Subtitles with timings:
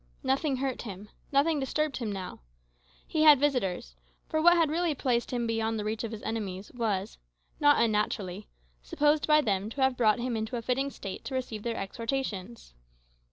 [0.23, 2.39] Nothing hurt him; nothing disturbed him now.
[3.07, 3.95] He had visitors;
[4.29, 7.19] for what had really placed him beyond the reach of his enemies was,
[7.59, 8.47] not unnaturally,
[8.81, 12.73] supposed by them to have brought him into a fitting state to receive their exhortations.